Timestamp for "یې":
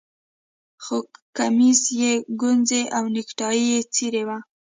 2.01-2.11, 3.71-3.79